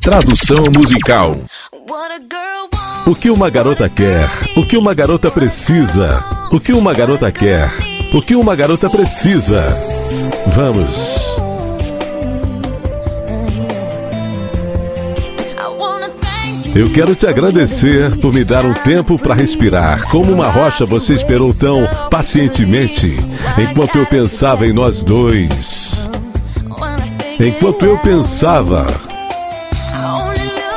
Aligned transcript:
Tradução 0.00 0.64
musical. 0.74 1.36
O 3.06 3.14
que 3.14 3.28
uma 3.28 3.50
garota 3.50 3.86
quer? 3.86 4.30
O 4.56 4.64
que 4.64 4.78
uma 4.78 4.94
garota 4.94 5.30
precisa? 5.30 6.24
O 6.50 6.58
que 6.58 6.72
uma 6.72 6.94
garota 6.94 7.30
quer? 7.30 7.70
O 8.14 8.22
que 8.22 8.34
uma 8.34 8.56
garota 8.56 8.88
precisa? 8.88 9.62
Vamos. 10.46 11.26
Eu 16.74 16.90
quero 16.92 17.14
te 17.14 17.26
agradecer 17.26 18.16
por 18.20 18.32
me 18.32 18.42
dar 18.42 18.64
um 18.64 18.72
tempo 18.72 19.18
para 19.18 19.34
respirar. 19.34 20.08
Como 20.08 20.32
uma 20.32 20.48
rocha, 20.48 20.86
você 20.86 21.12
esperou 21.12 21.52
tão 21.52 21.86
pacientemente 22.10 23.18
enquanto 23.58 23.98
eu 23.98 24.06
pensava 24.06 24.66
em 24.66 24.72
nós 24.72 25.02
dois. 25.02 26.08
Enquanto 27.38 27.86
eu 27.86 27.98
pensava, 27.98 28.86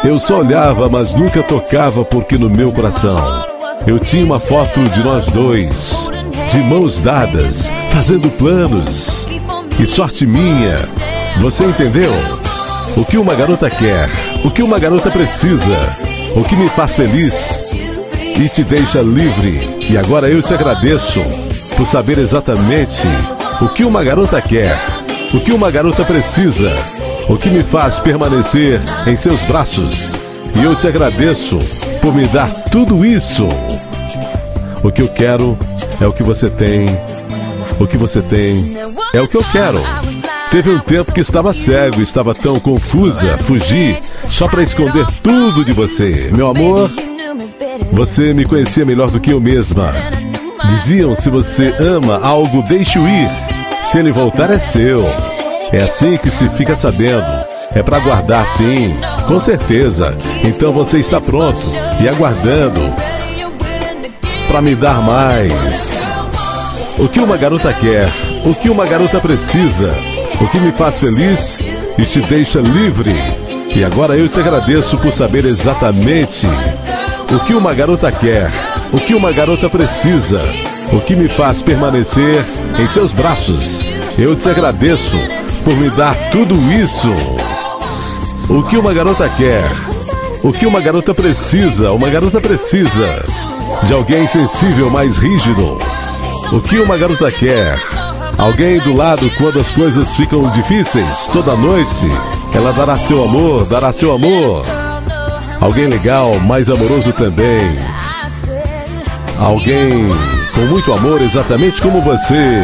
eu 0.04 0.20
só 0.20 0.40
olhava, 0.40 0.90
mas 0.90 1.14
nunca 1.14 1.41
tocava, 1.41 2.04
porque 2.04 2.38
no 2.38 2.50
meu 2.50 2.72
coração 2.72 3.16
eu 3.88 4.00
tinha 4.00 4.26
uma 4.26 4.40
foto 4.40 4.82
de 4.90 5.04
nós 5.04 5.26
dois, 5.27 6.10
de 6.50 6.58
mãos 6.60 7.02
dadas, 7.02 7.72
fazendo 7.90 8.30
planos. 8.32 9.27
E 9.80 9.86
sorte 9.86 10.26
minha, 10.26 10.80
você 11.40 11.66
entendeu? 11.66 12.12
O 12.96 13.04
que 13.04 13.18
uma 13.18 13.34
garota 13.34 13.70
quer, 13.70 14.10
o 14.44 14.52
que 14.52 14.62
uma 14.62 14.77
garota 14.77 15.10
precisa, 15.10 15.77
o 16.35 16.44
que 16.44 16.55
me 16.55 16.68
faz 16.70 16.94
feliz 16.94 17.74
e 18.40 18.48
te 18.48 18.63
deixa 18.63 19.02
livre. 19.02 19.60
E 19.90 19.98
agora 19.98 20.30
eu 20.30 20.41
te 20.41 20.54
agradeço 20.54 21.22
por 21.76 21.85
saber 21.85 22.18
exatamente 22.18 23.08
o 23.62 23.68
que 23.70 23.84
uma 23.84 24.04
garota 24.04 24.41
quer, 24.41 24.77
o 25.34 25.40
que 25.40 25.52
uma 25.52 25.72
garota 25.72 26.04
precisa, 26.04 26.72
o 27.30 27.38
que 27.38 27.50
me 27.50 27.62
faz 27.62 28.00
permanecer 28.00 28.80
em 29.08 29.16
seus 29.16 29.41
braços. 29.44 30.13
E 30.55 30.63
eu 30.63 30.76
te 30.76 30.88
agradeço 30.88 31.58
por 32.02 32.13
me 32.13 32.27
dar 32.27 32.49
tudo 32.66 33.05
isso. 33.05 33.48
O 34.84 34.91
que 34.91 35.02
eu 35.02 35.07
quero 35.07 35.57
é 36.01 36.07
o 36.07 36.13
que 36.13 36.24
você 36.24 36.49
tem. 36.49 36.85
O 37.79 37.88
que 37.88 37.98
você 37.98 38.21
tem 38.21 38.77
é 39.13 39.21
o 39.21 39.27
que 39.27 39.38
eu 39.38 39.44
quero. 39.51 39.82
Teve 40.51 40.70
um 40.70 40.79
tempo 40.79 41.12
que 41.12 41.21
estava 41.21 41.54
cego, 41.54 42.01
estava 42.01 42.34
tão 42.35 42.60
confusa, 42.60 43.40
fugi 43.40 43.98
só 44.29 44.48
para 44.48 44.62
esconder 44.62 45.07
tudo 45.24 45.66
de 45.66 45.71
você. 45.71 46.29
Meu 46.35 46.48
amor, 46.49 46.91
você 47.91 48.34
me 48.34 48.46
conhecia 48.46 48.85
melhor 48.85 49.10
do 49.10 49.20
que 49.20 49.32
eu 49.32 49.40
mesma. 49.40 49.91
Diziam: 50.68 51.16
se 51.16 51.29
você 51.29 51.76
ama 51.79 52.20
algo, 52.24 52.62
deixe-o 52.63 53.07
ir. 53.07 53.29
Se 53.82 53.98
ele 53.98 54.12
voltar, 54.12 54.51
é 54.51 54.60
seu. 54.60 55.04
É 55.74 55.82
assim 55.82 56.16
que 56.16 56.32
se 56.32 56.48
fica 56.49 56.76
sabendo. 56.76 57.46
É 57.76 57.84
para 57.84 57.99
guardar, 57.99 58.48
sim, 58.48 58.96
com 59.27 59.40
certeza. 59.40 60.18
Então 60.43 60.71
você 60.71 60.99
está 60.99 61.20
pronto 61.20 61.60
e 61.99 62.07
aguardando 62.07 62.82
para 64.47 64.62
me 64.62 64.75
dar 64.75 65.01
mais. 65.01 66.09
O 66.97 67.09
que 67.09 67.19
uma 67.19 67.35
garota 67.35 67.74
quer? 67.74 68.07
O 68.46 68.53
que 68.53 68.69
uma 68.69 68.85
garota 68.85 69.19
precisa? 69.19 69.94
o 70.44 70.47
que 70.47 70.59
me 70.59 70.72
faz 70.72 71.00
feliz 71.00 71.59
e 71.97 72.03
te 72.03 72.19
deixa 72.22 72.59
livre. 72.59 73.16
E 73.75 73.84
agora 73.84 74.16
eu 74.16 74.28
te 74.28 74.40
agradeço 74.40 74.97
por 74.97 75.13
saber 75.13 75.46
exatamente 75.46 76.46
o 77.31 77.40
que 77.40 77.53
uma 77.53 77.74
garota 77.74 78.12
quer, 78.12 78.51
o 78.91 78.97
que 78.97 79.16
uma 79.16 79.31
garota 79.31 79.69
precisa, 79.69 80.40
o 80.91 81.00
que 81.00 81.16
me 81.16 81.28
faz 81.28 81.62
permanecer 81.62 82.44
em 82.78 82.88
seus 82.88 83.13
braços. 83.13 83.85
Eu 84.18 84.35
te 84.35 84.50
agradeço 84.50 85.18
por 85.64 85.75
me 85.75 85.90
dar 85.92 86.16
tudo 86.31 86.56
isso. 86.74 87.09
O 88.50 88.62
que 88.64 88.78
uma 88.78 88.94
garota 88.94 89.30
quer, 89.30 89.66
o 90.44 90.52
que 90.52 90.66
uma 90.66 90.81
garota 90.81 91.14
precisa, 91.14 91.92
uma 91.92 92.09
garota 92.09 92.40
precisa 92.42 93.24
de 93.84 93.94
alguém 93.94 94.28
sensível, 94.28 94.90
mais 94.90 95.18
rígido. 95.18 95.78
O 96.52 96.59
que 96.59 96.79
uma 96.79 96.97
garota 96.97 97.31
quer, 97.31 97.79
Alguém 98.38 98.79
do 98.79 98.94
lado 98.94 99.29
quando 99.38 99.59
as 99.59 99.72
coisas 99.72 100.16
ficam 100.16 100.50
difíceis, 100.52 101.28
toda 101.28 101.56
noite. 101.56 102.07
Ela 102.53 102.73
dará 102.73 102.97
seu 102.97 103.23
amor, 103.23 103.66
dará 103.66 103.94
seu 103.94 104.13
amor. 104.13 104.66
Alguém 105.62 105.88
legal, 105.88 106.40
mais 106.40 106.69
amoroso 106.69 107.13
também. 107.13 107.78
Alguém 109.38 110.09
com 110.53 110.62
muito 110.62 110.91
amor, 110.91 111.22
exatamente 111.22 111.81
como 111.81 112.02
você. 112.02 112.63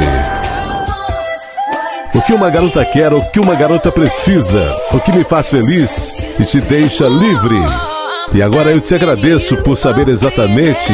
O 2.19 2.21
que 2.21 2.33
uma 2.33 2.49
garota 2.49 2.83
quer, 2.83 3.13
o 3.13 3.21
que 3.31 3.39
uma 3.39 3.55
garota 3.55 3.91
precisa, 3.91 4.75
o 4.91 4.99
que 4.99 5.11
me 5.11 5.23
faz 5.23 5.49
feliz 5.49 6.21
e 6.37 6.43
te 6.43 6.59
deixa 6.59 7.07
livre. 7.07 7.59
E 8.33 8.41
agora 8.43 8.71
eu 8.71 8.81
te 8.81 8.93
agradeço 8.93 9.55
por 9.63 9.77
saber 9.77 10.09
exatamente 10.09 10.93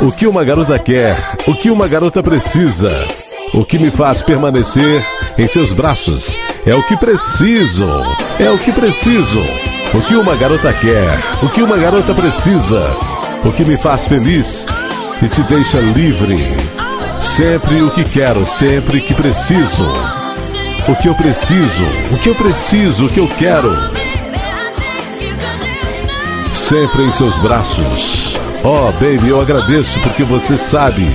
o 0.00 0.12
que 0.12 0.26
uma 0.26 0.44
garota 0.44 0.78
quer, 0.78 1.16
o 1.48 1.54
que 1.54 1.70
uma 1.70 1.88
garota 1.88 2.22
precisa 2.22 3.06
o 3.54 3.64
que 3.64 3.78
me 3.78 3.90
faz 3.90 4.22
permanecer 4.22 5.02
em 5.38 5.46
seus 5.46 5.72
braços. 5.72 6.38
É 6.66 6.74
o 6.74 6.82
que 6.82 6.96
preciso, 6.96 7.88
é 8.38 8.50
o 8.50 8.58
que 8.58 8.70
preciso. 8.70 9.40
O 9.94 10.02
que 10.02 10.14
uma 10.14 10.36
garota 10.36 10.70
quer, 10.74 11.08
o 11.42 11.48
que 11.48 11.62
uma 11.62 11.78
garota 11.78 12.12
precisa, 12.12 12.80
o 13.42 13.52
que 13.52 13.64
me 13.64 13.78
faz 13.78 14.06
feliz 14.06 14.66
e 15.22 15.28
te 15.28 15.42
deixa 15.44 15.78
livre. 15.78 16.36
Sempre 17.20 17.82
o 17.82 17.90
que 17.90 18.04
quero, 18.04 18.44
sempre 18.44 19.00
que 19.00 19.14
preciso. 19.14 19.92
O 20.88 20.94
que 20.96 21.08
eu 21.08 21.14
preciso, 21.14 21.84
o 22.12 22.18
que 22.18 22.28
eu 22.28 22.34
preciso, 22.34 23.06
o 23.06 23.08
que 23.08 23.20
eu 23.20 23.28
quero. 23.28 23.72
Sempre 26.54 27.04
em 27.04 27.10
seus 27.12 27.36
braços. 27.38 28.36
Oh, 28.62 28.90
baby, 28.92 29.28
eu 29.28 29.40
agradeço 29.40 30.00
porque 30.00 30.24
você 30.24 30.56
sabe 30.56 31.06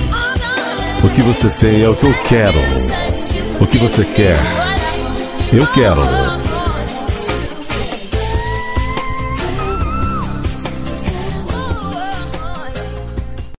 o 1.04 1.08
que 1.08 1.20
você 1.20 1.48
tem 1.48 1.82
é 1.82 1.88
o 1.88 1.96
que 1.96 2.06
eu 2.06 2.14
quero. 2.24 2.60
O 3.60 3.66
que 3.66 3.78
você 3.78 4.04
quer, 4.04 4.36
eu 5.52 5.66
quero. 5.68 6.00